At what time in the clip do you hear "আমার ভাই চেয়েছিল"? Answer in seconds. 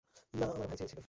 0.47-0.99